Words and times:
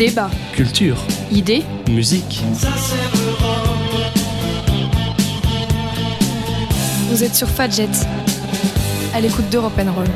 Débat. 0.00 0.30
Culture. 0.54 0.96
Idées. 1.30 1.62
Musique. 1.90 2.42
Vous 7.10 7.22
êtes 7.22 7.34
sur 7.34 7.46
Fadjet. 7.46 7.86
À 9.12 9.20
l'écoute 9.20 9.50
d'Europe 9.50 9.74
Roll. 9.76 10.06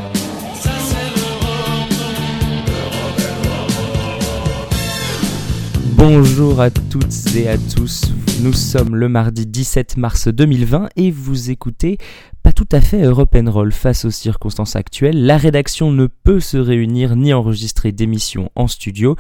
Bonjour 5.99 6.63
à 6.63 6.71
toutes 6.71 7.37
et 7.37 7.51
à 7.51 7.59
tous, 7.59 8.05
nous 8.41 8.53
sommes 8.53 8.97
le 8.97 9.09
mardi 9.09 9.47
17 9.47 9.97
mars 9.97 10.29
2020 10.29 10.89
et 10.97 11.11
vous 11.11 11.51
écoutez 11.51 11.99
pas 12.43 12.53
tout 12.53 12.69
à 12.73 12.81
fait 12.81 13.03
Europe 13.03 13.37
Roll 13.47 13.73
face 13.73 14.05
aux 14.05 14.11
circonstances 14.11 14.77
actuelles. 14.77 15.25
La 15.25 15.37
rédaction 15.37 15.93
ne 15.93 16.07
peut 16.07 16.41
se 16.41 16.57
réunir 16.57 17.17
ni 17.17 17.33
enregistrer 17.33 17.93
d'émissions 17.93 18.51
en 18.55 18.67
studio, 18.67 19.17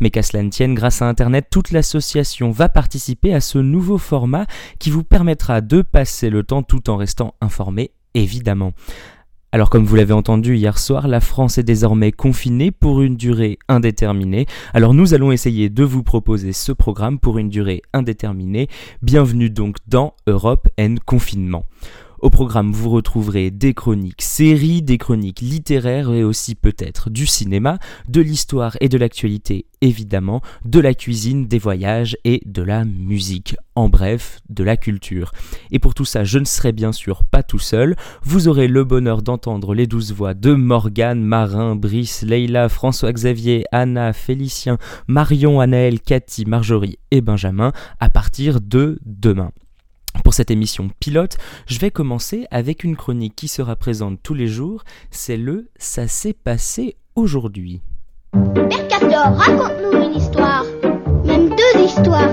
mais 0.00 0.10
qu'à 0.10 0.22
cela 0.22 0.42
ne 0.42 0.50
tienne, 0.50 0.74
grâce 0.74 1.02
à 1.02 1.08
Internet, 1.08 1.46
toute 1.50 1.70
l'association 1.70 2.50
va 2.50 2.68
participer 2.68 3.34
à 3.34 3.40
ce 3.40 3.58
nouveau 3.58 3.98
format 3.98 4.46
qui 4.78 4.90
vous 4.90 5.04
permettra 5.04 5.60
de 5.60 5.82
passer 5.82 6.30
le 6.30 6.42
temps 6.42 6.62
tout 6.62 6.90
en 6.90 6.96
restant 6.96 7.34
informé, 7.40 7.92
évidemment. 8.14 8.72
Alors 9.50 9.70
comme 9.70 9.86
vous 9.86 9.96
l'avez 9.96 10.12
entendu 10.12 10.56
hier 10.56 10.76
soir, 10.76 11.08
la 11.08 11.20
France 11.20 11.56
est 11.56 11.62
désormais 11.62 12.12
confinée 12.12 12.70
pour 12.70 13.00
une 13.00 13.16
durée 13.16 13.58
indéterminée. 13.66 14.44
Alors 14.74 14.92
nous 14.92 15.14
allons 15.14 15.32
essayer 15.32 15.70
de 15.70 15.84
vous 15.84 16.02
proposer 16.02 16.52
ce 16.52 16.70
programme 16.70 17.18
pour 17.18 17.38
une 17.38 17.48
durée 17.48 17.80
indéterminée. 17.94 18.68
Bienvenue 19.00 19.48
donc 19.48 19.76
dans 19.86 20.12
Europe 20.26 20.68
N 20.76 20.98
Confinement. 21.00 21.64
Au 22.20 22.30
programme, 22.30 22.72
vous 22.72 22.90
retrouverez 22.90 23.50
des 23.50 23.74
chroniques 23.74 24.22
séries, 24.22 24.82
des 24.82 24.98
chroniques 24.98 25.40
littéraires 25.40 26.10
et 26.10 26.24
aussi 26.24 26.54
peut-être 26.56 27.10
du 27.10 27.26
cinéma, 27.26 27.78
de 28.08 28.20
l'histoire 28.20 28.76
et 28.80 28.88
de 28.88 28.98
l'actualité 28.98 29.66
évidemment, 29.80 30.40
de 30.64 30.80
la 30.80 30.94
cuisine, 30.94 31.46
des 31.46 31.58
voyages 31.58 32.16
et 32.24 32.42
de 32.44 32.62
la 32.62 32.84
musique. 32.84 33.56
En 33.74 33.88
bref, 33.88 34.40
de 34.48 34.64
la 34.64 34.76
culture. 34.76 35.32
Et 35.70 35.78
pour 35.78 35.94
tout 35.94 36.04
ça, 36.04 36.24
je 36.24 36.38
ne 36.38 36.44
serai 36.44 36.72
bien 36.72 36.90
sûr 36.90 37.24
pas 37.24 37.44
tout 37.44 37.60
seul. 37.60 37.94
Vous 38.22 38.48
aurez 38.48 38.66
le 38.66 38.82
bonheur 38.82 39.22
d'entendre 39.22 39.74
les 39.74 39.86
douze 39.86 40.12
voix 40.12 40.34
de 40.34 40.54
Morgane, 40.54 41.22
Marin, 41.22 41.76
Brice, 41.76 42.22
Leila, 42.22 42.68
François-Xavier, 42.68 43.64
Anna, 43.70 44.12
Félicien, 44.12 44.78
Marion, 45.06 45.60
Anaël, 45.60 46.00
Cathy, 46.00 46.44
Marjorie 46.44 46.98
et 47.10 47.20
Benjamin 47.20 47.72
à 48.00 48.10
partir 48.10 48.60
de 48.60 48.98
demain. 49.04 49.52
Pour 50.24 50.34
cette 50.34 50.50
émission 50.50 50.90
pilote, 51.00 51.36
je 51.66 51.78
vais 51.78 51.90
commencer 51.90 52.46
avec 52.50 52.84
une 52.84 52.96
chronique 52.96 53.36
qui 53.36 53.48
sera 53.48 53.76
présente 53.76 54.20
tous 54.22 54.34
les 54.34 54.46
jours, 54.46 54.84
c'est 55.10 55.36
le 55.36 55.68
Ça 55.78 56.08
s'est 56.08 56.34
passé 56.34 56.96
aujourd'hui. 57.14 57.80
Mercator, 58.34 59.36
raconte-nous 59.36 60.02
une 60.02 60.14
histoire, 60.14 60.64
même 61.24 61.48
deux 61.48 61.80
histoires. 61.82 62.30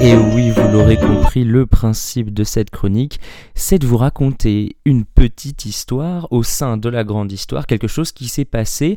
Et 0.00 0.14
oui, 0.14 0.50
vous 0.50 0.68
l'aurez 0.72 0.96
compris, 0.96 1.42
le 1.42 1.66
principe 1.66 2.32
de 2.32 2.44
cette 2.44 2.70
chronique, 2.70 3.18
c'est 3.54 3.80
de 3.80 3.86
vous 3.86 3.96
raconter 3.96 4.76
une 4.84 5.04
petite 5.04 5.64
histoire 5.64 6.28
au 6.30 6.44
sein 6.44 6.76
de 6.76 6.88
la 6.88 7.02
grande 7.02 7.32
histoire, 7.32 7.66
quelque 7.66 7.88
chose 7.88 8.12
qui 8.12 8.28
s'est 8.28 8.44
passé 8.44 8.96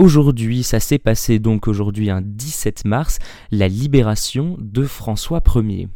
Aujourd'hui, 0.00 0.62
ça 0.62 0.80
s'est 0.80 0.98
passé 0.98 1.38
donc 1.38 1.68
aujourd'hui 1.68 2.08
un 2.08 2.22
17 2.22 2.86
mars, 2.86 3.18
la 3.50 3.68
libération 3.68 4.56
de 4.58 4.84
François 4.84 5.42
Ier. 5.54 5.88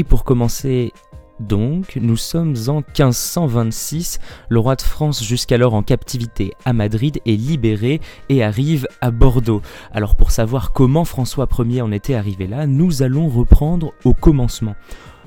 Et 0.00 0.04
pour 0.04 0.24
commencer, 0.24 0.94
donc, 1.40 1.98
nous 2.00 2.16
sommes 2.16 2.54
en 2.68 2.76
1526. 2.76 4.18
Le 4.48 4.58
roi 4.58 4.76
de 4.76 4.80
France, 4.80 5.22
jusqu'alors 5.22 5.74
en 5.74 5.82
captivité 5.82 6.54
à 6.64 6.72
Madrid, 6.72 7.20
est 7.26 7.36
libéré 7.36 8.00
et 8.30 8.42
arrive 8.42 8.88
à 9.02 9.10
Bordeaux. 9.10 9.60
Alors, 9.92 10.16
pour 10.16 10.30
savoir 10.30 10.72
comment 10.72 11.04
François 11.04 11.46
Ier 11.58 11.82
en 11.82 11.92
était 11.92 12.14
arrivé 12.14 12.46
là, 12.46 12.66
nous 12.66 13.02
allons 13.02 13.28
reprendre 13.28 13.92
au 14.04 14.14
commencement. 14.14 14.74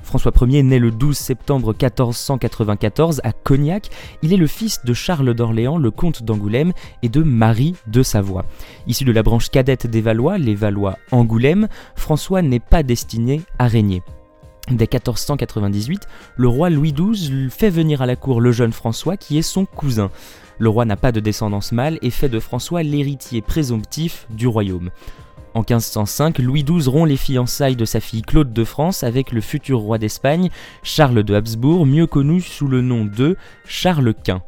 François 0.02 0.32
Ier 0.40 0.64
naît 0.64 0.80
le 0.80 0.90
12 0.90 1.16
septembre 1.16 1.68
1494 1.68 3.20
à 3.22 3.30
Cognac. 3.30 3.90
Il 4.22 4.32
est 4.32 4.36
le 4.38 4.48
fils 4.48 4.84
de 4.84 4.92
Charles 4.92 5.34
d'Orléans, 5.34 5.78
le 5.78 5.92
comte 5.92 6.24
d'Angoulême, 6.24 6.72
et 7.04 7.08
de 7.08 7.22
Marie 7.22 7.76
de 7.86 8.02
Savoie. 8.02 8.44
Issu 8.88 9.04
de 9.04 9.12
la 9.12 9.22
branche 9.22 9.50
cadette 9.50 9.86
des 9.86 10.00
Valois, 10.00 10.36
les 10.36 10.56
Valois 10.56 10.98
Angoulême, 11.12 11.68
François 11.94 12.42
n'est 12.42 12.58
pas 12.58 12.82
destiné 12.82 13.40
à 13.60 13.68
régner. 13.68 14.02
Dès 14.70 14.88
1498, 14.90 16.08
le 16.36 16.48
roi 16.48 16.70
Louis 16.70 16.94
XII 16.94 17.50
fait 17.50 17.68
venir 17.68 18.00
à 18.00 18.06
la 18.06 18.16
cour 18.16 18.40
le 18.40 18.50
jeune 18.50 18.72
François 18.72 19.18
qui 19.18 19.36
est 19.36 19.42
son 19.42 19.66
cousin. 19.66 20.10
Le 20.58 20.70
roi 20.70 20.86
n'a 20.86 20.96
pas 20.96 21.12
de 21.12 21.20
descendance 21.20 21.72
mâle 21.72 21.98
et 22.00 22.10
fait 22.10 22.30
de 22.30 22.40
François 22.40 22.82
l'héritier 22.82 23.42
présomptif 23.42 24.26
du 24.30 24.46
royaume. 24.46 24.90
En 25.52 25.60
1505, 25.60 26.38
Louis 26.38 26.64
XII 26.64 26.88
rompt 26.88 27.06
les 27.06 27.18
fiançailles 27.18 27.76
de 27.76 27.84
sa 27.84 28.00
fille 28.00 28.22
Claude 28.22 28.54
de 28.54 28.64
France 28.64 29.04
avec 29.04 29.32
le 29.32 29.42
futur 29.42 29.80
roi 29.80 29.98
d'Espagne, 29.98 30.48
Charles 30.82 31.22
de 31.22 31.34
Habsbourg, 31.34 31.84
mieux 31.84 32.06
connu 32.06 32.40
sous 32.40 32.66
le 32.66 32.80
nom 32.80 33.04
de 33.04 33.36
Charles 33.66 34.14
Quint 34.14 34.42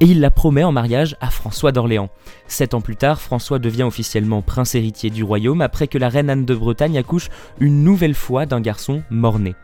et 0.00 0.06
il 0.06 0.20
la 0.20 0.30
promet 0.30 0.64
en 0.64 0.72
mariage 0.72 1.16
à 1.20 1.30
François 1.30 1.72
d'Orléans. 1.72 2.10
Sept 2.48 2.74
ans 2.74 2.80
plus 2.80 2.96
tard, 2.96 3.20
François 3.20 3.58
devient 3.58 3.84
officiellement 3.84 4.42
prince 4.42 4.74
héritier 4.74 5.10
du 5.10 5.24
royaume 5.24 5.60
après 5.60 5.88
que 5.88 5.98
la 5.98 6.08
reine 6.08 6.30
Anne 6.30 6.44
de 6.44 6.54
Bretagne 6.54 6.98
accouche 6.98 7.28
une 7.60 7.82
nouvelle 7.82 8.14
fois 8.14 8.46
d'un 8.46 8.60
garçon 8.60 9.02
mort-né. 9.10 9.54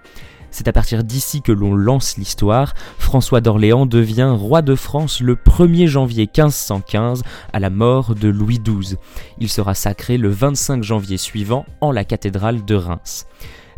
C'est 0.53 0.69
à 0.69 0.73
partir 0.73 1.03
d'ici 1.03 1.41
que 1.41 1.51
l'on 1.51 1.75
lance 1.75 2.19
l'histoire. 2.19 2.75
François 2.99 3.41
d'Orléans 3.41 3.87
devient 3.87 4.35
roi 4.37 4.61
de 4.61 4.75
France 4.75 5.21
le 5.21 5.35
1er 5.35 5.87
janvier 5.87 6.25
1515 6.25 7.23
à 7.55 7.59
la 7.59 7.71
mort 7.71 8.15
de 8.15 8.29
Louis 8.29 8.61
XII. 8.61 8.99
Il 9.39 9.49
sera 9.49 9.75
sacré 9.75 10.19
le 10.19 10.29
25 10.29 10.83
janvier 10.83 11.17
suivant 11.17 11.65
en 11.81 11.91
la 11.91 12.05
cathédrale 12.05 12.67
de 12.67 12.75
Reims. 12.75 13.27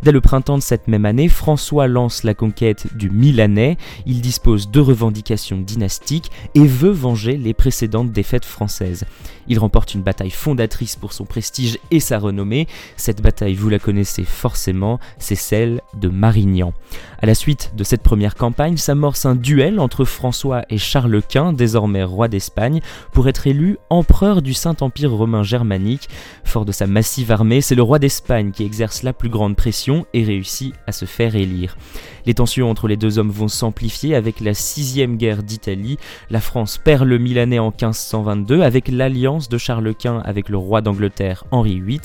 Dès 0.03 0.11
le 0.11 0.21
printemps 0.21 0.57
de 0.57 0.63
cette 0.63 0.87
même 0.87 1.05
année, 1.05 1.29
François 1.29 1.87
lance 1.87 2.23
la 2.23 2.33
conquête 2.33 2.95
du 2.95 3.09
Milanais, 3.09 3.77
il 4.05 4.21
dispose 4.21 4.69
de 4.69 4.79
revendications 4.79 5.57
dynastiques 5.57 6.31
et 6.53 6.65
veut 6.65 6.91
venger 6.91 7.37
les 7.37 7.53
précédentes 7.53 8.11
défaites 8.11 8.45
françaises. 8.45 9.05
Il 9.47 9.59
remporte 9.59 9.93
une 9.93 10.01
bataille 10.01 10.31
fondatrice 10.31 10.95
pour 10.95 11.13
son 11.13 11.25
prestige 11.25 11.77
et 11.91 11.99
sa 11.99 12.17
renommée. 12.17 12.67
Cette 12.97 13.21
bataille, 13.21 13.55
vous 13.55 13.69
la 13.69 13.79
connaissez 13.79 14.23
forcément, 14.23 14.99
c'est 15.19 15.35
celle 15.35 15.81
de 15.95 16.09
Marignan. 16.09 16.73
À 17.21 17.25
la 17.25 17.35
suite 17.35 17.71
de 17.75 17.83
cette 17.83 18.01
première 18.01 18.35
campagne, 18.35 18.77
s'amorce 18.77 19.25
un 19.25 19.35
duel 19.35 19.79
entre 19.79 20.03
François 20.03 20.63
et 20.69 20.77
Charles 20.77 21.21
Quint, 21.27 21.53
désormais 21.53 22.03
roi 22.03 22.27
d'Espagne, 22.27 22.81
pour 23.11 23.27
être 23.27 23.47
élu 23.47 23.77
empereur 23.89 24.41
du 24.41 24.53
Saint-Empire 24.53 25.11
romain 25.11 25.43
germanique. 25.43 26.09
Fort 26.43 26.65
de 26.65 26.71
sa 26.71 26.87
massive 26.87 27.31
armée, 27.31 27.61
c'est 27.61 27.75
le 27.75 27.83
roi 27.83 27.99
d'Espagne 27.99 28.51
qui 28.51 28.63
exerce 28.63 29.03
la 29.03 29.13
plus 29.13 29.29
grande 29.29 29.55
pression 29.55 29.84
et 30.13 30.23
réussit 30.23 30.73
à 30.87 30.91
se 30.91 31.05
faire 31.05 31.35
élire. 31.35 31.77
Les 32.25 32.33
tensions 32.33 32.69
entre 32.69 32.87
les 32.87 32.97
deux 32.97 33.19
hommes 33.19 33.29
vont 33.29 33.47
s'amplifier 33.47 34.15
avec 34.15 34.39
la 34.39 34.53
sixième 34.53 35.17
guerre 35.17 35.43
d'Italie. 35.43 35.97
La 36.29 36.41
France 36.41 36.79
perd 36.83 37.07
le 37.07 37.17
Milanais 37.17 37.59
en 37.59 37.69
1522 37.69 38.61
avec 38.61 38.87
l'alliance 38.87 39.47
de 39.47 39.57
Charles 39.57 39.93
Quint 39.93 40.21
avec 40.25 40.49
le 40.49 40.57
roi 40.57 40.81
d'Angleterre 40.81 41.43
Henri 41.51 41.79
VIII. 41.79 42.01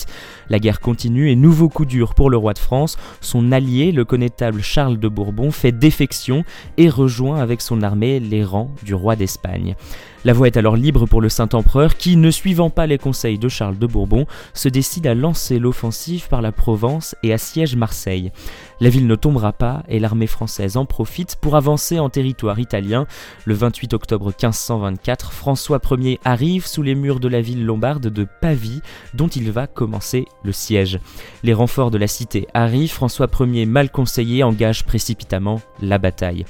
La 0.49 0.59
guerre 0.59 0.81
continue 0.81 1.31
et 1.31 1.37
nouveau 1.37 1.69
coup 1.69 1.87
dur 1.87 2.15
pour 2.15 2.29
le 2.29 2.37
roi 2.37 2.53
de 2.53 2.59
France. 2.59 2.99
Son 3.21 3.53
allié, 3.53 3.93
le 3.93 4.05
connétable 4.05 4.63
Charles 4.63 4.99
de 4.99 5.09
Bourbon, 5.09 5.51
fait 5.51 5.73
défection 5.73 6.45
et 6.77 6.89
rejoint 6.89 7.41
avec 7.41 7.61
son 7.61 7.83
armée 7.83 8.21
les 8.21 8.45
rangs 8.45 8.71
du 8.83 8.95
roi 8.95 9.17
d'Espagne. 9.17 9.75
La 10.23 10.35
voie 10.35 10.49
est 10.49 10.59
alors 10.59 10.77
libre 10.77 11.07
pour 11.07 11.23
le 11.23 11.31
Saint-Empereur 11.31 11.97
qui, 11.97 12.17
ne 12.17 12.31
suivant 12.31 12.69
pas 12.69 12.87
les 12.87 12.99
conseils 12.99 13.39
de 13.39 13.49
Charles 13.49 13.79
de 13.79 13.87
Bourbon, 13.87 14.27
se 14.53 14.69
décide 14.69 15.07
à 15.07 15.15
lancer 15.15 15.59
l'offensive 15.59 16.29
par 16.29 16.43
la 16.43 16.53
Provence 16.53 17.17
et 17.23 17.33
assiège 17.33 17.75
Marseille. 17.75 18.31
La 18.81 18.89
ville 18.89 19.07
ne 19.07 19.15
tombera 19.15 19.53
pas 19.53 19.83
et 19.89 19.99
l'armée 19.99 20.27
française 20.27 20.79
en 20.79 20.87
profite 20.87 21.37
pour 21.37 21.55
avancer 21.55 21.99
en 21.99 22.09
territoire 22.09 22.59
italien. 22.59 23.07
Le 23.45 23.53
28 23.53 23.93
octobre 23.93 24.27
1524, 24.29 25.33
François 25.33 25.81
Ier 25.99 26.19
arrive 26.25 26.67
sous 26.67 26.83
les 26.83 26.95
murs 26.95 27.21
de 27.21 27.29
la 27.29 27.43
ville 27.43 27.67
lombarde 27.67 28.07
de 28.07 28.27
Pavie, 28.41 28.81
dont 29.13 29.29
il 29.29 29.53
va 29.53 29.67
commencer 29.67 30.25
le 30.45 30.53
siège. 30.53 30.99
Les 31.43 31.53
renforts 31.53 31.91
de 31.91 31.99
la 31.99 32.07
cité 32.07 32.47
arrivent, 32.55 32.93
François 32.93 33.29
Ier, 33.41 33.67
mal 33.67 33.91
conseillé, 33.91 34.43
engage 34.43 34.87
précipitamment 34.87 35.61
la 35.83 35.99
bataille. 35.99 36.47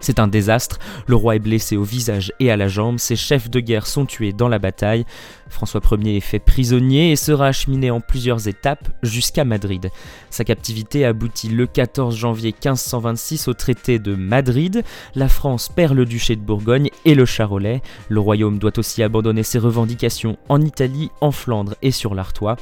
C'est 0.00 0.20
un 0.20 0.28
désastre, 0.28 0.78
le 1.06 1.16
roi 1.16 1.36
est 1.36 1.40
blessé 1.40 1.76
au 1.76 1.82
visage 1.82 2.32
et 2.38 2.50
à 2.50 2.56
la 2.56 2.68
jambe, 2.68 2.98
ses 2.98 3.16
chefs 3.16 3.50
de 3.50 3.58
guerre 3.58 3.86
sont 3.86 4.06
tués 4.06 4.32
dans 4.32 4.48
la 4.48 4.60
bataille, 4.60 5.04
François 5.48 5.80
Ier 5.90 6.16
est 6.16 6.20
fait 6.20 6.38
prisonnier 6.38 7.12
et 7.12 7.16
sera 7.16 7.46
acheminé 7.46 7.90
en 7.90 8.00
plusieurs 8.00 8.48
étapes 8.48 8.88
jusqu'à 9.02 9.44
Madrid. 9.44 9.90
Sa 10.30 10.44
captivité 10.44 11.04
aboutit 11.04 11.48
le 11.48 11.66
14 11.66 12.16
janvier 12.16 12.50
1526 12.50 13.48
au 13.48 13.54
traité 13.54 13.98
de 13.98 14.14
Madrid, 14.14 14.84
la 15.14 15.28
France 15.28 15.68
perd 15.68 15.94
le 15.94 16.04
duché 16.04 16.36
de 16.36 16.40
Bourgogne 16.40 16.90
et 17.04 17.14
le 17.14 17.24
Charolais, 17.24 17.82
le 18.08 18.20
royaume 18.20 18.58
doit 18.58 18.78
aussi 18.78 19.02
abandonner 19.02 19.42
ses 19.42 19.58
revendications 19.58 20.38
en 20.48 20.60
Italie, 20.60 21.10
en 21.20 21.30
Flandre 21.30 21.74
et 21.82 21.90
sur 21.90 22.14
l'Artois. 22.14 22.56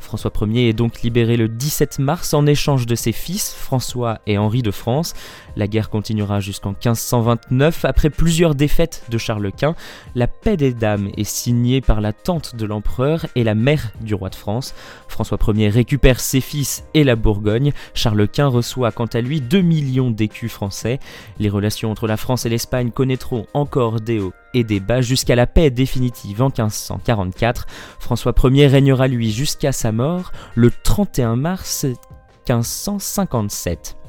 François 0.00 0.32
Ier 0.40 0.68
est 0.68 0.72
donc 0.72 1.02
libéré 1.02 1.36
le 1.36 1.46
17 1.46 1.98
mars 1.98 2.34
en 2.34 2.46
échange 2.46 2.86
de 2.86 2.94
ses 2.94 3.12
fils, 3.12 3.54
François 3.54 4.20
et 4.26 4.38
Henri 4.38 4.62
de 4.62 4.70
France. 4.70 5.14
La 5.56 5.68
guerre 5.68 5.90
continuera 5.90 6.40
jusqu'en 6.40 6.70
1529. 6.70 7.84
Après 7.84 8.10
plusieurs 8.10 8.54
défaites 8.54 9.04
de 9.10 9.18
Charles 9.18 9.52
Quint, 9.52 9.76
la 10.14 10.26
paix 10.26 10.56
des 10.56 10.72
dames 10.72 11.10
est 11.16 11.24
signée 11.24 11.80
par 11.80 12.00
la 12.00 12.12
de 12.30 12.64
l'empereur 12.64 13.26
et 13.34 13.42
la 13.42 13.56
mère 13.56 13.90
du 14.00 14.14
roi 14.14 14.28
de 14.28 14.36
France. 14.36 14.72
François 15.08 15.38
Ier 15.48 15.68
récupère 15.68 16.20
ses 16.20 16.40
fils 16.40 16.84
et 16.94 17.02
la 17.02 17.16
Bourgogne. 17.16 17.72
Charles 17.92 18.28
Quint 18.28 18.46
reçoit 18.46 18.92
quant 18.92 19.06
à 19.06 19.20
lui 19.20 19.40
2 19.40 19.60
millions 19.60 20.10
d'écus 20.10 20.52
français. 20.52 21.00
Les 21.40 21.48
relations 21.48 21.90
entre 21.90 22.06
la 22.06 22.16
France 22.16 22.46
et 22.46 22.48
l'Espagne 22.48 22.92
connaîtront 22.92 23.46
encore 23.52 24.00
des 24.00 24.20
hauts 24.20 24.32
et 24.54 24.62
des 24.62 24.78
bas 24.78 25.00
jusqu'à 25.00 25.34
la 25.34 25.46
paix 25.46 25.70
définitive 25.70 26.40
en 26.42 26.48
1544. 26.48 27.66
François 27.98 28.34
Ier 28.44 28.68
régnera 28.68 29.08
lui 29.08 29.32
jusqu'à 29.32 29.72
sa 29.72 29.90
mort 29.90 30.30
le 30.54 30.70
31 30.70 31.34
mars 31.34 31.84
1557. 32.48 33.99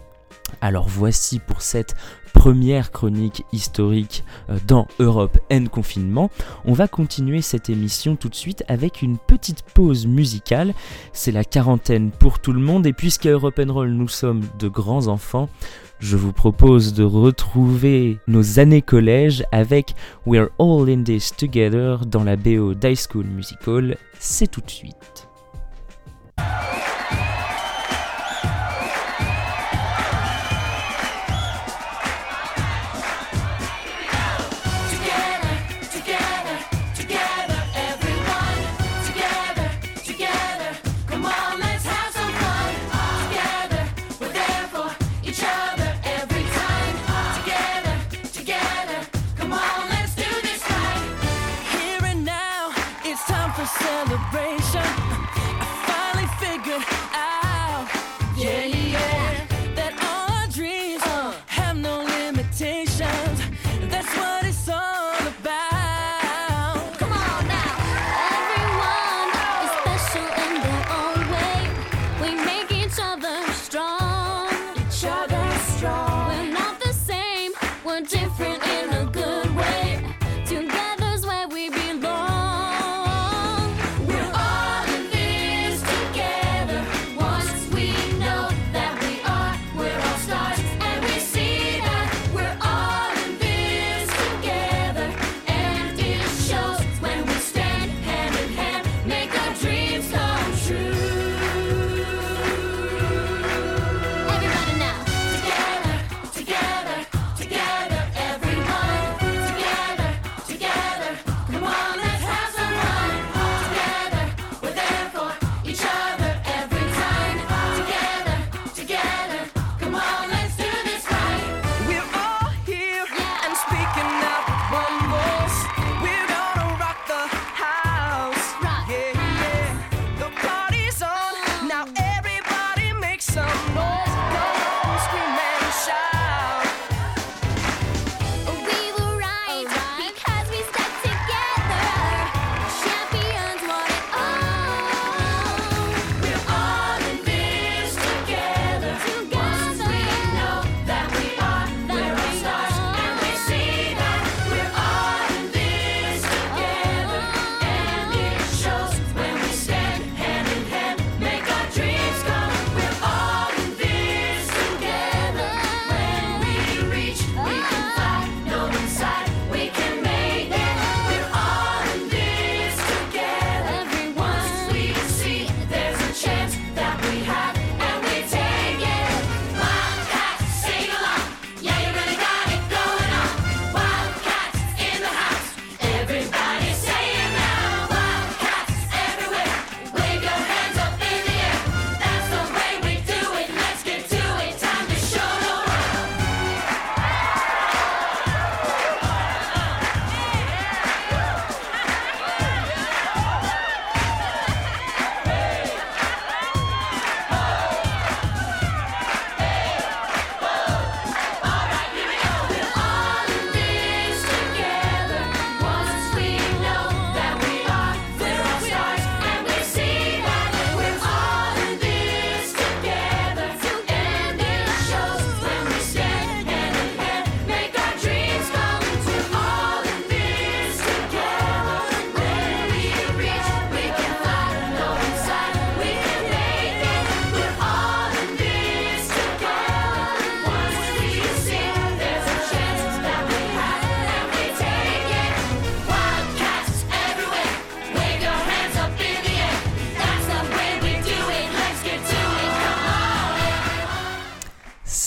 Alors 0.59 0.88
voici 0.88 1.39
pour 1.39 1.61
cette 1.61 1.95
première 2.33 2.91
chronique 2.91 3.45
historique 3.51 4.23
euh, 4.49 4.57
dans 4.67 4.88
Europe 4.99 5.38
N 5.49 5.69
confinement. 5.69 6.29
On 6.65 6.73
va 6.73 6.88
continuer 6.88 7.41
cette 7.41 7.69
émission 7.69 8.15
tout 8.15 8.29
de 8.29 8.35
suite 8.35 8.63
avec 8.67 9.01
une 9.01 9.17
petite 9.17 9.63
pause 9.63 10.07
musicale. 10.07 10.73
C'est 11.13 11.31
la 11.31 11.43
quarantaine 11.43 12.11
pour 12.11 12.39
tout 12.39 12.53
le 12.53 12.59
monde 12.59 12.85
et 12.85 12.93
puisqu'à 12.93 13.31
Europe 13.31 13.59
Roll 13.67 13.91
nous 13.91 14.07
sommes 14.07 14.43
de 14.59 14.67
grands 14.67 15.07
enfants, 15.07 15.49
je 15.99 16.17
vous 16.17 16.33
propose 16.33 16.94
de 16.94 17.03
retrouver 17.03 18.17
nos 18.27 18.59
années 18.59 18.81
collège 18.81 19.44
avec 19.51 19.94
We're 20.25 20.49
All 20.57 20.89
in 20.89 21.03
This 21.03 21.35
Together 21.35 22.05
dans 22.07 22.23
la 22.23 22.37
BO 22.37 22.73
d'High 22.73 22.97
School 22.97 23.25
Musical. 23.25 23.97
C'est 24.19 24.49
tout 24.49 24.61
de 24.61 24.69
suite. 24.71 25.27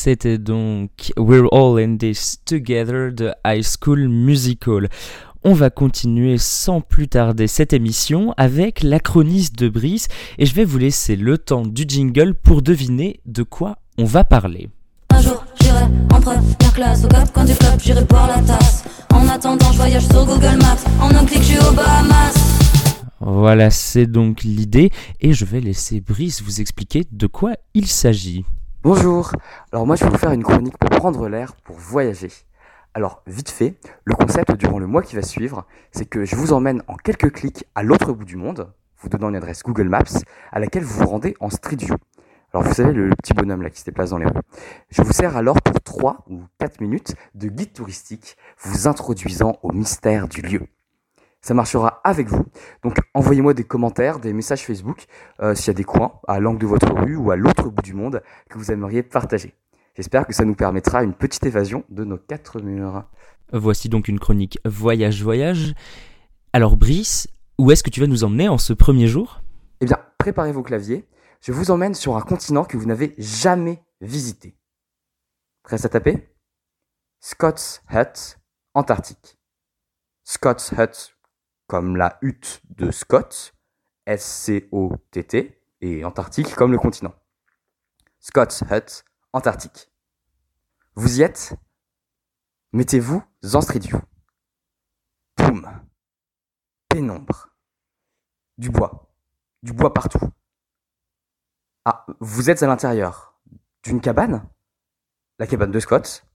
C'était 0.04 0.36
donc 0.36 1.14
We're 1.16 1.48
All 1.50 1.82
in 1.82 1.96
This 1.96 2.36
Together 2.44 3.10
de 3.10 3.32
High 3.42 3.64
School 3.64 4.06
Musical. 4.10 4.90
on 5.44 5.54
va 5.54 5.70
continuer 5.70 6.36
sans 6.36 6.82
plus 6.82 7.08
tarder 7.08 7.46
cette 7.46 7.72
émission 7.72 8.34
avec 8.36 8.82
la 8.82 9.00
chroniste 9.00 9.58
de 9.58 9.70
Brice 9.70 10.08
et 10.36 10.44
je 10.44 10.54
vais 10.54 10.66
vous 10.66 10.76
laisser 10.76 11.16
le 11.16 11.38
temps 11.38 11.62
du 11.62 11.86
jingle 11.88 12.34
pour 12.34 12.60
deviner 12.60 13.20
de 13.24 13.44
quoi 13.44 13.78
on 13.96 14.04
va 14.04 14.24
parler. 14.24 14.68
Un 15.08 15.22
jour, 15.22 15.42
j'irai 15.62 15.84
en 16.12 16.20
première 16.20 16.74
classe 16.74 17.02
au 17.02 17.08
cap 17.08 17.30
quand 17.32 17.46
du 17.46 17.54
club, 17.54 17.80
j'irai 17.82 18.04
boire 18.04 18.28
la 18.28 18.42
tasse. 18.42 18.84
En 19.10 19.26
attendant, 19.28 19.72
je 19.72 19.78
voyage 19.78 20.06
sur 20.06 20.26
Google 20.26 20.58
Maps. 20.58 20.84
En 21.00 21.14
un 21.14 21.24
clic, 21.24 21.38
je 21.38 21.44
suis 21.44 21.58
aux 21.60 21.72
Bahamas. 21.72 22.34
Voilà, 23.20 23.70
c'est 23.70 24.06
donc 24.06 24.42
l'idée 24.42 24.90
et 25.22 25.32
je 25.32 25.46
vais 25.46 25.60
laisser 25.62 26.02
Brice 26.02 26.42
vous 26.42 26.60
expliquer 26.60 27.04
de 27.10 27.26
quoi 27.26 27.54
il 27.72 27.86
s'agit. 27.86 28.44
Bonjour, 28.84 29.32
alors 29.72 29.86
moi 29.86 29.96
je 29.96 30.04
vais 30.04 30.10
vous 30.10 30.18
faire 30.18 30.32
une 30.32 30.42
chronique 30.42 30.76
pour 30.76 30.90
prendre 30.90 31.26
l'air, 31.26 31.56
pour 31.64 31.74
voyager. 31.74 32.28
Alors 32.92 33.22
vite 33.26 33.48
fait, 33.48 33.78
le 34.04 34.14
concept 34.14 34.52
durant 34.56 34.78
le 34.78 34.86
mois 34.86 35.00
qui 35.00 35.16
va 35.16 35.22
suivre, 35.22 35.64
c'est 35.90 36.04
que 36.04 36.26
je 36.26 36.36
vous 36.36 36.52
emmène 36.52 36.82
en 36.86 36.96
quelques 36.96 37.32
clics 37.32 37.64
à 37.74 37.82
l'autre 37.82 38.12
bout 38.12 38.26
du 38.26 38.36
monde, 38.36 38.74
vous 38.98 39.08
donnant 39.08 39.30
une 39.30 39.36
adresse 39.36 39.62
Google 39.62 39.88
Maps 39.88 40.20
à 40.52 40.60
laquelle 40.60 40.82
vous 40.82 40.98
vous 40.98 41.06
rendez 41.06 41.34
en 41.40 41.48
Street 41.48 41.78
View. 41.78 41.96
Alors 42.52 42.62
vous 42.62 42.74
savez, 42.74 42.92
le, 42.92 43.08
petit 43.16 43.32
bonhomme 43.32 43.62
là 43.62 43.70
qui 43.70 43.80
se 43.80 43.86
déplace 43.86 44.10
dans 44.10 44.18
les 44.18 44.26
rues. 44.26 44.42
Je 44.90 45.00
vous 45.00 45.14
sers 45.14 45.34
alors 45.34 45.62
pour 45.62 45.80
3 45.80 46.26
ou 46.28 46.42
4 46.58 46.82
minutes 46.82 47.14
de 47.34 47.48
guide 47.48 47.72
touristique 47.72 48.36
vous 48.58 48.86
introduisant 48.86 49.56
au 49.62 49.72
mystère 49.72 50.28
du 50.28 50.42
lieu. 50.42 50.68
Ça 51.44 51.52
marchera 51.52 52.00
avec 52.04 52.28
vous. 52.28 52.46
Donc 52.82 52.96
envoyez-moi 53.12 53.52
des 53.52 53.64
commentaires, 53.64 54.18
des 54.18 54.32
messages 54.32 54.64
Facebook, 54.64 55.04
euh, 55.42 55.54
s'il 55.54 55.66
y 55.66 55.70
a 55.70 55.74
des 55.74 55.84
coins 55.84 56.18
à 56.26 56.40
l'angle 56.40 56.58
de 56.58 56.66
votre 56.66 56.90
rue 56.90 57.16
ou 57.16 57.30
à 57.30 57.36
l'autre 57.36 57.68
bout 57.68 57.82
du 57.82 57.92
monde 57.92 58.22
que 58.48 58.56
vous 58.56 58.72
aimeriez 58.72 59.02
partager. 59.02 59.54
J'espère 59.94 60.26
que 60.26 60.32
ça 60.32 60.46
nous 60.46 60.54
permettra 60.54 61.04
une 61.04 61.12
petite 61.12 61.44
évasion 61.44 61.84
de 61.90 62.02
nos 62.02 62.16
quatre 62.16 62.62
murs. 62.62 63.04
Voici 63.52 63.90
donc 63.90 64.08
une 64.08 64.18
chronique 64.18 64.58
voyage-voyage. 64.64 65.74
Alors 66.54 66.78
Brice, 66.78 67.28
où 67.58 67.70
est-ce 67.70 67.82
que 67.82 67.90
tu 67.90 68.00
vas 68.00 68.06
nous 68.06 68.24
emmener 68.24 68.48
en 68.48 68.56
ce 68.56 68.72
premier 68.72 69.06
jour? 69.06 69.42
Eh 69.82 69.84
bien, 69.84 69.98
préparez 70.16 70.52
vos 70.52 70.62
claviers. 70.62 71.06
Je 71.42 71.52
vous 71.52 71.70
emmène 71.70 71.92
sur 71.92 72.16
un 72.16 72.22
continent 72.22 72.64
que 72.64 72.78
vous 72.78 72.86
n'avez 72.86 73.14
jamais 73.18 73.82
visité. 74.00 74.56
Prêt 75.62 75.84
à 75.84 75.90
taper? 75.90 76.26
Scott's 77.20 77.82
Hut, 77.92 78.38
Antarctique. 78.72 79.38
Scott's 80.24 80.72
Hut, 80.72 81.13
comme 81.66 81.96
la 81.96 82.18
hutte 82.22 82.62
de 82.70 82.90
Scott, 82.90 83.54
S-C-O-T-T, 84.06 85.60
et 85.80 86.04
Antarctique 86.04 86.54
comme 86.54 86.72
le 86.72 86.78
continent. 86.78 87.14
Scott's 88.20 88.62
Hut, 88.70 89.04
Antarctique. 89.32 89.90
Vous 90.94 91.18
y 91.18 91.22
êtes? 91.22 91.54
Mettez-vous 92.72 93.22
en 93.52 93.60
Street 93.60 93.80
View. 93.80 94.00
Boum. 95.36 95.68
Pénombre. 96.88 97.50
Du 98.56 98.70
bois. 98.70 99.14
Du 99.62 99.72
bois 99.72 99.92
partout. 99.92 100.20
Ah, 101.84 102.06
vous 102.20 102.48
êtes 102.48 102.62
à 102.62 102.66
l'intérieur 102.66 103.38
d'une 103.82 104.00
cabane? 104.00 104.48
La 105.38 105.46
cabane 105.46 105.70
de 105.70 105.80
Scott? 105.80 106.26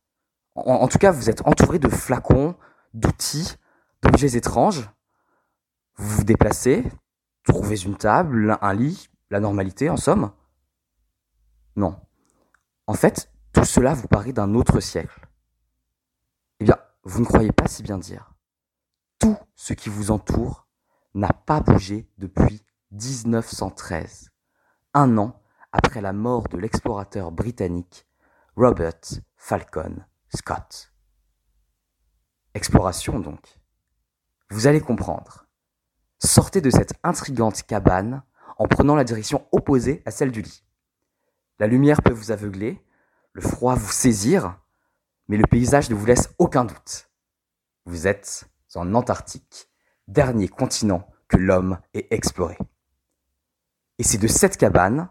En, 0.56 0.74
en 0.74 0.88
tout 0.88 1.00
cas, 1.00 1.12
vous 1.12 1.30
êtes 1.30 1.46
entouré 1.48 1.80
de 1.80 1.90
flacons, 1.90 2.56
d'outils, 2.94 3.56
d'objets 4.02 4.36
étranges. 4.36 4.90
Vous 6.00 6.16
vous 6.16 6.24
déplacez, 6.24 6.90
trouvez 7.44 7.84
une 7.84 7.98
table, 7.98 8.58
un 8.62 8.74
lit, 8.74 9.10
la 9.30 9.42
normalité 9.42 9.90
en 9.90 9.98
somme 9.98 10.32
Non. 11.76 12.00
En 12.88 12.94
fait, 12.94 13.30
tout 13.52 13.66
cela 13.66 13.96
vous 13.96 14.08
paraît 14.08 14.32
d'un 14.32 14.56
autre 14.56 14.80
siècle. 14.80 15.28
Eh 16.62 16.64
bien, 16.64 16.78
vous 17.04 17.20
ne 17.20 17.26
croyez 17.26 17.52
pas 17.52 17.68
si 17.68 17.84
bien 17.84 17.98
dire. 17.98 18.34
Tout 19.20 19.36
ce 19.58 19.74
qui 19.74 19.90
vous 19.90 20.10
entoure 20.10 20.70
n'a 21.16 21.34
pas 21.34 21.60
bougé 21.60 22.10
depuis 22.18 22.66
1913, 22.92 24.30
un 24.94 25.18
an 25.18 25.44
après 25.74 26.00
la 26.00 26.14
mort 26.14 26.48
de 26.48 26.58
l'explorateur 26.58 27.30
britannique 27.30 28.08
Robert 28.56 29.02
Falcon 29.36 29.98
Scott. 30.34 30.94
Exploration 32.54 33.20
donc. 33.20 33.60
Vous 34.50 34.66
allez 34.66 34.80
comprendre. 34.80 35.49
Sortez 36.20 36.60
de 36.60 36.70
cette 36.70 36.94
intrigante 37.04 37.64
cabane 37.64 38.24
en 38.58 38.68
prenant 38.68 38.96
la 38.96 39.06
direction 39.06 39.48
opposée 39.54 40.04
à 40.06 40.12
celle 40.12 40.32
du 40.32 40.42
lit. 40.42 40.64
La 41.60 41.68
lumière 41.68 42.02
peut 42.02 42.14
vous 42.14 42.32
aveugler, 42.32 42.82
le 43.32 43.42
froid 43.42 43.76
vous 43.76 43.92
saisir, 43.92 44.60
mais 45.30 45.38
le 45.38 45.48
paysage 45.50 45.90
ne 45.90 45.96
vous 45.96 46.06
laisse 46.06 46.30
aucun 46.38 46.66
doute. 46.66 47.10
Vous 47.86 48.06
êtes 48.06 48.50
en 48.76 48.94
Antarctique, 48.96 49.70
dernier 50.08 50.48
continent 50.48 51.08
que 51.28 51.38
l'homme 51.38 51.80
ait 51.94 52.08
exploré. 52.12 52.58
Et 53.98 54.04
c'est 54.04 54.18
de 54.18 54.28
cette 54.28 54.58
cabane, 54.58 55.10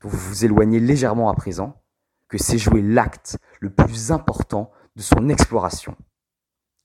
dont 0.00 0.08
vous 0.08 0.18
vous 0.18 0.44
éloignez 0.44 0.80
légèrement 0.80 1.30
à 1.30 1.34
présent, 1.34 1.82
que 2.28 2.38
s'est 2.38 2.58
joué 2.58 2.82
l'acte 2.82 3.38
le 3.60 3.70
plus 3.70 4.12
important 4.12 4.70
de 4.96 5.02
son 5.02 5.28
exploration, 5.28 5.96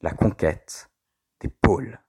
la 0.02 0.12
conquête 0.12 0.90
des 1.42 1.50
pôles. 1.50 2.00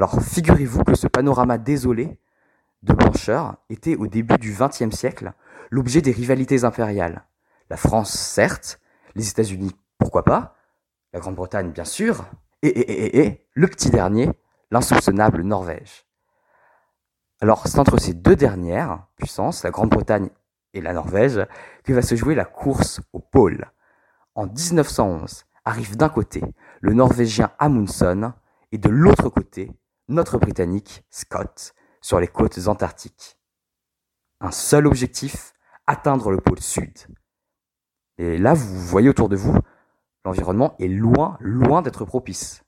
Alors 0.00 0.22
figurez-vous 0.22 0.82
que 0.82 0.94
ce 0.94 1.06
panorama 1.06 1.58
désolé 1.58 2.18
de 2.82 2.94
blancheur 2.94 3.56
était 3.68 3.96
au 3.96 4.06
début 4.06 4.38
du 4.38 4.56
XXe 4.58 4.96
siècle 4.96 5.34
l'objet 5.68 6.00
des 6.00 6.10
rivalités 6.10 6.64
impériales. 6.64 7.26
La 7.68 7.76
France, 7.76 8.10
certes, 8.10 8.80
les 9.14 9.28
États-Unis, 9.28 9.76
pourquoi 9.98 10.24
pas, 10.24 10.56
la 11.12 11.20
Grande-Bretagne, 11.20 11.70
bien 11.70 11.84
sûr, 11.84 12.24
et, 12.62 13.18
et, 13.18 13.46
le 13.52 13.66
petit 13.68 13.90
dernier, 13.90 14.30
l'insoupçonnable 14.70 15.42
Norvège. 15.42 16.06
Alors 17.42 17.66
c'est 17.66 17.78
entre 17.78 17.98
ces 17.98 18.14
deux 18.14 18.36
dernières 18.36 19.04
puissances, 19.16 19.64
la 19.64 19.70
Grande-Bretagne 19.70 20.30
et 20.72 20.80
la 20.80 20.94
Norvège, 20.94 21.46
que 21.84 21.92
va 21.92 22.00
se 22.00 22.14
jouer 22.14 22.34
la 22.34 22.46
course 22.46 23.02
au 23.12 23.18
pôle. 23.18 23.70
En 24.34 24.46
1911, 24.46 25.44
arrive 25.66 25.98
d'un 25.98 26.08
côté 26.08 26.42
le 26.80 26.94
Norvégien 26.94 27.50
Amundsen 27.58 28.32
et 28.72 28.78
de 28.78 28.88
l'autre 28.88 29.28
côté 29.28 29.70
notre 30.10 30.38
Britannique 30.38 31.04
Scott 31.08 31.72
sur 32.02 32.20
les 32.20 32.26
côtes 32.26 32.66
antarctiques. 32.66 33.38
Un 34.40 34.50
seul 34.50 34.86
objectif, 34.86 35.52
atteindre 35.86 36.30
le 36.30 36.38
pôle 36.40 36.60
sud. 36.60 36.92
Et 38.18 38.36
là, 38.36 38.54
vous 38.54 38.80
voyez 38.80 39.08
autour 39.08 39.28
de 39.28 39.36
vous, 39.36 39.56
l'environnement 40.24 40.74
est 40.78 40.88
loin, 40.88 41.38
loin 41.40 41.80
d'être 41.80 42.04
propice. 42.04 42.62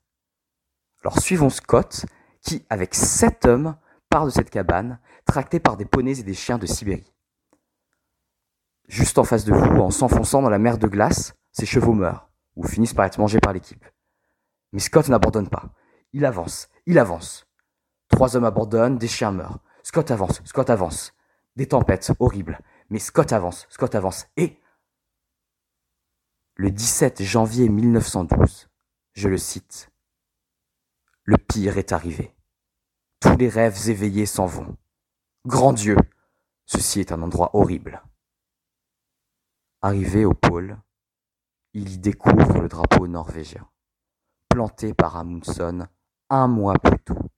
Alors 1.03 1.19
suivons 1.19 1.49
Scott, 1.49 2.05
qui, 2.41 2.65
avec 2.69 2.95
sept 2.95 3.45
hommes, 3.45 3.75
part 4.09 4.25
de 4.25 4.31
cette 4.31 4.49
cabane, 4.49 4.99
tracté 5.25 5.59
par 5.59 5.75
des 5.75 5.85
poneys 5.85 6.19
et 6.19 6.23
des 6.23 6.33
chiens 6.33 6.57
de 6.57 6.65
Sibérie. 6.65 7.13
Juste 8.87 9.17
en 9.17 9.23
face 9.23 9.43
de 9.43 9.53
vous, 9.53 9.81
en 9.81 9.91
s'enfonçant 9.91 10.41
dans 10.41 10.49
la 10.49 10.59
mer 10.59 10.77
de 10.77 10.87
glace, 10.87 11.33
ses 11.51 11.65
chevaux 11.65 11.93
meurent, 11.93 12.29
ou 12.55 12.65
finissent 12.65 12.93
par 12.93 13.05
être 13.05 13.17
mangés 13.17 13.39
par 13.39 13.53
l'équipe. 13.53 13.85
Mais 14.71 14.79
Scott 14.79 15.09
n'abandonne 15.09 15.49
pas. 15.49 15.73
Il 16.13 16.25
avance, 16.25 16.69
il 16.85 16.99
avance. 16.99 17.47
Trois 18.07 18.35
hommes 18.35 18.45
abandonnent, 18.45 18.99
des 18.99 19.07
chiens 19.07 19.31
meurent. 19.31 19.59
Scott 19.81 20.11
avance, 20.11 20.41
Scott 20.45 20.69
avance. 20.69 21.13
Des 21.55 21.67
tempêtes 21.67 22.11
horribles. 22.19 22.59
Mais 22.89 22.99
Scott 22.99 23.33
avance, 23.33 23.65
Scott 23.69 23.95
avance. 23.95 24.27
Et 24.37 24.59
le 26.55 26.69
17 26.69 27.23
janvier 27.23 27.67
1912, 27.67 28.69
je 29.13 29.27
le 29.27 29.39
cite, 29.39 29.91
Le 31.23 31.37
pire 31.37 31.79
est 31.79 31.91
arrivé. 31.91 32.35
Tous 33.19 33.35
les 33.37 33.49
rêves 33.49 33.89
éveillés 33.89 34.27
s'en 34.27 34.45
vont. 34.45 34.77
Grand 35.47 35.73
Dieu, 35.73 35.97
ceci 36.67 36.99
est 36.99 37.11
un 37.11 37.23
endroit 37.23 37.55
horrible. 37.55 38.03
Arrivé 39.81 40.25
au 40.25 40.33
pôle, 40.33 40.79
il 41.73 41.91
y 41.91 41.97
découvre 41.97 42.61
le 42.61 42.67
drapeau 42.67 43.07
norvégien, 43.07 43.67
planté 44.47 44.93
par 44.93 45.17
Amundsen 45.17 45.89
un 46.33 46.47
mois 46.47 46.73
plus 46.79 46.99
tôt. 46.99 47.29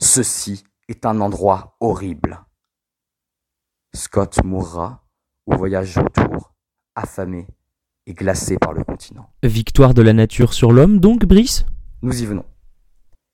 Ceci 0.00 0.64
est 0.88 1.06
un 1.06 1.20
endroit 1.20 1.76
horrible. 1.78 2.44
Scott 3.94 4.42
mourra 4.44 5.06
au 5.46 5.56
voyage 5.56 5.96
autour, 5.98 6.54
affamé 6.96 7.46
et 8.06 8.14
glacé 8.14 8.58
par 8.58 8.72
le 8.72 8.82
continent. 8.82 9.32
Victoire 9.44 9.94
de 9.94 10.02
la 10.02 10.12
nature 10.12 10.52
sur 10.52 10.72
l'homme 10.72 10.98
donc, 10.98 11.24
Brice? 11.24 11.64
Nous 12.02 12.22
y 12.22 12.26
venons. 12.26 12.44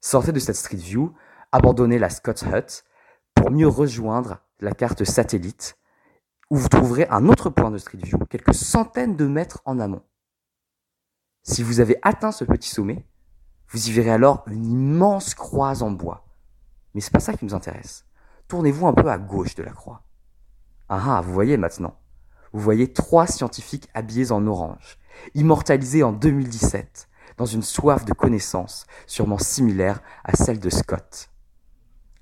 Sortez 0.03 0.33
de 0.33 0.39
cette 0.39 0.57
Street 0.57 0.77
View, 0.77 1.15
abandonnez 1.51 1.99
la 1.99 2.11
Scott's 2.11 2.43
Hut 2.43 2.85
pour 3.35 3.51
mieux 3.51 3.69
rejoindre 3.69 4.41
la 4.61 4.73
carte 4.73 5.05
satellite 5.05 5.79
où 6.51 6.57
vous 6.57 6.69
trouverez 6.69 7.07
un 7.09 7.27
autre 7.29 7.49
point 7.49 7.71
de 7.71 7.79
Street 7.79 7.99
View, 8.03 8.19
quelques 8.29 8.55
centaines 8.55 9.17
de 9.17 9.27
mètres 9.27 9.63
en 9.65 9.79
amont. 9.79 10.03
Si 11.43 11.63
vous 11.63 11.81
avez 11.81 11.97
atteint 12.03 12.33
ce 12.33 12.45
petit 12.45 12.69
sommet, 12.69 13.07
vous 13.71 13.89
y 13.89 13.93
verrez 13.93 14.11
alors 14.11 14.45
une 14.47 14.65
immense 14.65 15.35
croix 15.35 15.83
en 15.83 15.91
bois. 15.91 16.25
Mais 16.95 17.01
c'est 17.01 17.13
pas 17.13 17.21
ça 17.21 17.35
qui 17.35 17.45
nous 17.45 17.55
intéresse. 17.55 18.05
Tournez-vous 18.49 18.87
un 18.87 18.93
peu 18.93 19.11
à 19.11 19.19
gauche 19.19 19.55
de 19.55 19.63
la 19.63 19.73
croix. 19.73 20.03
Ah 20.89 21.19
ah, 21.19 21.21
vous 21.21 21.33
voyez 21.33 21.57
maintenant. 21.57 21.97
Vous 22.53 22.61
voyez 22.61 22.93
trois 22.93 23.27
scientifiques 23.27 23.89
habillés 23.93 24.33
en 24.33 24.47
orange, 24.47 24.99
immortalisés 25.35 26.03
en 26.03 26.13
2017 26.13 27.09
dans 27.37 27.47
une 27.47 27.63
soif 27.63 28.05
de 28.05 28.13
connaissance 28.13 28.87
sûrement 29.07 29.39
similaire 29.39 30.01
à 30.25 30.35
celle 30.37 30.59
de 30.59 30.71
Scott. 30.71 31.31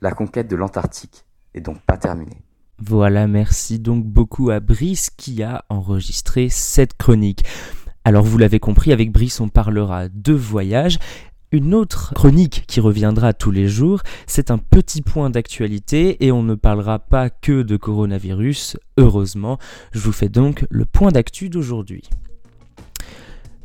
La 0.00 0.10
conquête 0.10 0.48
de 0.48 0.56
l'Antarctique 0.56 1.24
est 1.54 1.60
donc 1.60 1.80
pas 1.82 1.96
terminée. 1.96 2.42
Voilà, 2.78 3.28
merci 3.28 3.78
donc 3.78 4.04
beaucoup 4.04 4.50
à 4.50 4.60
Brice 4.60 5.10
qui 5.10 5.42
a 5.42 5.64
enregistré 5.68 6.48
cette 6.48 6.96
chronique. 6.96 7.44
Alors 8.04 8.24
vous 8.24 8.36
l'avez 8.36 8.58
compris, 8.58 8.92
avec 8.92 9.12
Brice 9.12 9.40
on 9.40 9.48
parlera 9.48 10.08
de 10.08 10.32
voyage. 10.32 10.98
Une 11.54 11.72
autre 11.72 12.12
chronique 12.14 12.64
qui 12.66 12.80
reviendra 12.80 13.32
tous 13.32 13.52
les 13.52 13.68
jours, 13.68 14.00
c'est 14.26 14.50
un 14.50 14.58
petit 14.58 15.02
point 15.02 15.30
d'actualité 15.30 16.26
et 16.26 16.32
on 16.32 16.42
ne 16.42 16.56
parlera 16.56 16.98
pas 16.98 17.30
que 17.30 17.62
de 17.62 17.76
coronavirus, 17.76 18.76
heureusement. 18.96 19.60
Je 19.92 20.00
vous 20.00 20.10
fais 20.10 20.28
donc 20.28 20.66
le 20.68 20.84
point 20.84 21.12
d'actu 21.12 21.50
d'aujourd'hui. 21.50 22.10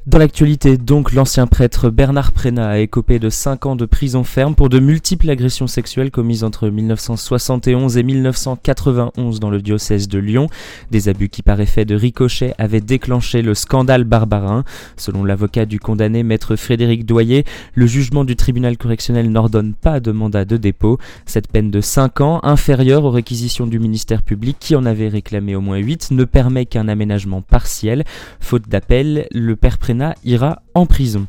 Dans 0.10 0.18
l'actualité, 0.18 0.78
donc, 0.78 1.14
l'ancien 1.14 1.46
prêtre 1.46 1.92
Bernard 1.92 2.32
Prénat 2.32 2.68
a 2.68 2.78
écopé 2.80 3.20
de 3.20 3.30
5 3.30 3.68
ans 3.68 3.76
de 3.76 3.86
prison 3.86 4.24
ferme 4.24 4.56
pour 4.56 4.68
de 4.68 4.80
multiples 4.80 5.30
agressions 5.30 5.68
sexuelles 5.68 6.10
commises 6.10 6.44
entre 6.44 6.68
1971 6.68 7.96
et 7.96 8.02
1991 8.02 9.40
dans 9.40 9.52
le 9.52 9.62
diocèse 9.62 10.08
de 10.08 10.18
Lyon. 10.18 10.48
Des 10.90 11.10
abus 11.10 11.30
qui, 11.30 11.44
par 11.44 11.62
effet 11.62 11.86
de 11.86 11.94
ricochet, 11.94 12.56
avaient 12.58 12.82
déclenché 12.82 13.44
le 13.44 13.54
scandale 13.54 14.04
barbarin. 14.04 14.64
Selon 14.98 15.24
l'avocat 15.24 15.68
du 15.68 15.80
condamné, 15.80 16.24
maître 16.24 16.56
Frédéric 16.56 17.06
Doyer, 17.06 17.46
le 17.76 17.86
jugement 17.86 18.26
du 18.26 18.36
tribunal 18.36 18.80
correctionnel 18.80 19.30
n'ordonne 19.30 19.76
pas 19.76 20.00
de 20.00 20.12
mandat 20.12 20.44
de 20.44 20.58
dépôt. 20.58 20.98
Cette 21.28 21.52
peine 21.52 21.70
de 21.70 21.82
5 21.82 22.22
ans, 22.22 22.40
inférieure 22.42 23.04
aux 23.04 23.12
réquisitions 23.12 23.68
du 23.68 23.78
ministère 23.78 24.24
public 24.24 24.58
qui 24.60 24.76
en 24.76 24.88
avait 24.88 25.08
réclamé 25.08 25.56
au 25.56 25.62
moins 25.62 25.78
8, 25.78 26.10
ne 26.10 26.24
permet 26.24 26.66
qu'un 26.66 26.88
aménagement 26.88 27.44
partiel. 27.44 28.06
Faute 28.40 28.68
d'appel, 28.68 29.28
le 29.32 29.56
père 29.56 29.78
ira 30.24 30.62
en 30.74 30.86
prison. 30.86 31.28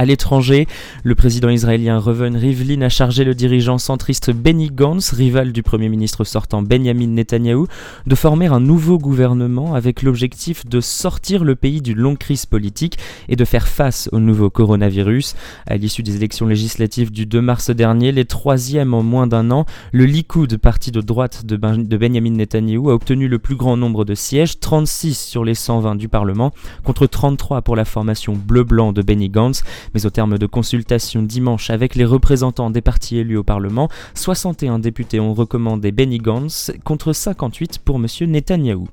À 0.00 0.06
l'étranger, 0.06 0.66
le 1.04 1.14
président 1.14 1.50
israélien 1.50 1.98
Reuven 1.98 2.34
Rivlin 2.34 2.80
a 2.80 2.88
chargé 2.88 3.22
le 3.22 3.34
dirigeant 3.34 3.76
centriste 3.76 4.30
Benny 4.30 4.70
Gantz, 4.70 5.12
rival 5.12 5.52
du 5.52 5.62
premier 5.62 5.90
ministre 5.90 6.24
sortant 6.24 6.62
Benjamin 6.62 7.08
Netanyahou, 7.08 7.66
de 8.06 8.14
former 8.14 8.46
un 8.46 8.60
nouveau 8.60 8.96
gouvernement 8.96 9.74
avec 9.74 10.00
l'objectif 10.00 10.64
de 10.64 10.80
sortir 10.80 11.44
le 11.44 11.54
pays 11.54 11.82
d'une 11.82 11.98
longue 11.98 12.16
crise 12.16 12.46
politique 12.46 12.96
et 13.28 13.36
de 13.36 13.44
faire 13.44 13.68
face 13.68 14.08
au 14.12 14.20
nouveau 14.20 14.48
coronavirus. 14.48 15.34
À 15.66 15.76
l'issue 15.76 16.02
des 16.02 16.16
élections 16.16 16.46
législatives 16.46 17.12
du 17.12 17.26
2 17.26 17.42
mars 17.42 17.68
dernier, 17.68 18.10
les 18.10 18.24
troisièmes 18.24 18.94
en 18.94 19.02
moins 19.02 19.26
d'un 19.26 19.50
an, 19.50 19.66
le 19.92 20.06
Likoud, 20.06 20.56
parti 20.56 20.92
de 20.92 21.02
droite 21.02 21.44
de, 21.44 21.56
de 21.56 21.96
Benjamin 21.98 22.30
Netanyahou, 22.30 22.88
a 22.88 22.94
obtenu 22.94 23.28
le 23.28 23.38
plus 23.38 23.56
grand 23.56 23.76
nombre 23.76 24.06
de 24.06 24.14
sièges, 24.14 24.60
36 24.60 25.18
sur 25.18 25.44
les 25.44 25.54
120 25.54 25.96
du 25.96 26.08
Parlement, 26.08 26.52
contre 26.84 27.06
33 27.06 27.60
pour 27.60 27.76
la 27.76 27.84
formation 27.84 28.32
bleu-blanc 28.32 28.94
de 28.94 29.02
Benny 29.02 29.28
Gantz 29.28 29.62
mais 29.94 30.06
au 30.06 30.10
terme 30.10 30.38
de 30.38 30.46
consultation 30.46 31.22
dimanche 31.22 31.70
avec 31.70 31.94
les 31.94 32.04
représentants 32.04 32.70
des 32.70 32.80
partis 32.80 33.18
élus 33.18 33.36
au 33.36 33.44
Parlement, 33.44 33.88
61 34.14 34.78
députés 34.78 35.20
ont 35.20 35.34
recommandé 35.34 35.92
Benny 35.92 36.18
Gantz 36.18 36.72
contre 36.84 37.12
58 37.12 37.80
pour 37.84 37.96
M. 37.96 38.06
Netanyahou. 38.30 38.88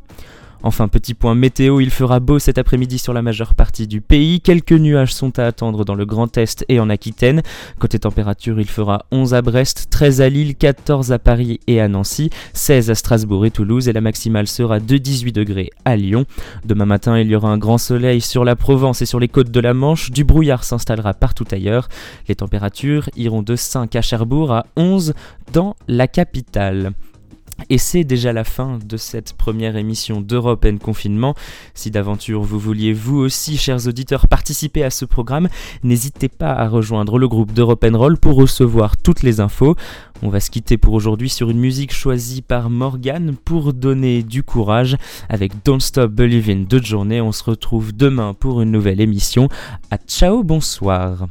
Enfin, 0.68 0.90
petit 0.90 1.14
point 1.14 1.34
météo, 1.34 1.80
il 1.80 1.92
fera 1.92 2.20
beau 2.20 2.40
cet 2.40 2.58
après-midi 2.58 2.98
sur 2.98 3.14
la 3.14 3.22
majeure 3.22 3.56
partie 3.56 3.88
du 3.88 4.02
pays. 4.02 4.42
Quelques 4.42 4.74
nuages 4.74 5.14
sont 5.14 5.40
à 5.40 5.46
attendre 5.46 5.86
dans 5.86 5.96
le 5.96 6.06
Grand 6.06 6.38
Est 6.38 6.66
et 6.68 6.82
en 6.82 6.90
Aquitaine. 6.90 7.42
Côté 7.80 8.00
température, 8.00 8.60
il 8.60 8.68
fera 8.68 9.06
11 9.12 9.34
à 9.34 9.42
Brest, 9.42 9.88
13 9.92 10.20
à 10.20 10.28
Lille, 10.28 10.58
14 10.58 11.14
à 11.14 11.20
Paris 11.20 11.62
et 11.68 11.80
à 11.80 11.88
Nancy, 11.88 12.32
16 12.52 12.90
à 12.90 12.96
Strasbourg 12.96 13.46
et 13.46 13.52
Toulouse 13.52 13.88
et 13.88 13.94
la 13.94 14.02
maximale 14.02 14.46
sera 14.46 14.82
de 14.82 14.98
18 14.98 15.32
degrés 15.32 15.70
à 15.86 15.96
Lyon. 15.96 16.26
Demain 16.66 16.86
matin, 16.86 17.18
il 17.18 17.28
y 17.30 17.36
aura 17.38 17.50
un 17.50 17.58
grand 17.58 17.78
soleil 17.78 18.20
sur 18.20 18.44
la 18.44 18.58
Provence 18.58 19.02
et 19.02 19.06
sur 19.06 19.22
les 19.22 19.30
côtes 19.30 19.52
de 19.52 19.62
la 19.62 19.74
Manche. 19.74 20.12
Du 20.12 20.26
brouillard 20.26 20.66
s'installera 20.66 21.14
partout 21.14 21.48
ailleurs. 21.50 21.88
Les 22.28 22.36
températures 22.36 23.10
iront 23.16 23.42
de 23.42 23.56
5 23.56 23.96
à 23.96 24.02
Cherbourg 24.02 24.52
à 24.52 24.66
11 24.76 25.14
dans 25.54 25.78
la 25.88 26.10
capitale. 26.10 26.92
Et 27.70 27.78
c'est 27.78 28.04
déjà 28.04 28.34
la 28.34 28.44
fin 28.44 28.80
de 28.84 28.98
cette 28.98 29.34
première 29.34 29.76
émission 29.76 30.22
d'Europe 30.22 30.66
and 30.66 30.78
Confinement. 30.78 31.36
Si 31.74 31.92
d'aventure 31.92 32.42
vous 32.42 32.60
vouliez 32.60 32.94
vous 32.94 33.18
aussi, 33.18 33.58
chers 33.58 33.88
auditeurs, 33.88 34.28
participer 34.28 34.84
à 34.84 34.90
ce 34.90 35.06
programme, 35.06 35.50
n'hésitez 35.84 36.30
pas 36.30 36.54
à 36.54 36.68
rejoindre 36.68 37.18
le 37.18 37.28
groupe 37.28 37.52
d'Europe 37.54 37.86
Roll 37.92 38.18
pour 38.18 38.36
recevoir 38.36 38.98
toutes 38.98 39.24
les 39.24 39.40
infos. 39.40 39.76
On 40.22 40.30
va 40.30 40.40
se 40.40 40.50
quitter 40.50 40.78
pour 40.78 40.94
aujourd'hui 40.94 41.30
sur 41.30 41.50
une 41.50 41.60
musique 41.60 41.94
choisie 41.94 42.42
par 42.42 42.70
Morgan 42.70 43.36
pour 43.46 43.74
donner 43.74 44.24
du 44.24 44.44
courage 44.44 44.98
avec 45.30 45.52
Don't 45.64 45.80
Stop 45.80 46.12
Believing 46.12 46.68
de 46.68 46.84
journée. 46.84 47.22
On 47.22 47.32
se 47.32 47.44
retrouve 47.44 47.96
demain 47.96 48.34
pour 48.34 48.62
une 48.62 48.72
nouvelle 48.72 49.02
émission. 49.02 49.50
À 49.92 49.98
ciao, 49.98 50.44
bonsoir. 50.44 51.28